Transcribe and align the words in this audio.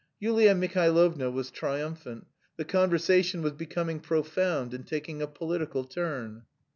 Yulia 0.19 0.55
Mihailovna 0.55 1.29
was 1.31 1.51
triumphant: 1.51 2.25
the 2.57 2.65
conversation 2.65 3.43
was 3.43 3.51
becoming 3.51 3.99
profound 3.99 4.73
and 4.73 4.87
taking 4.87 5.21
a 5.21 5.27
political 5.27 5.83
turn. 5.83 6.41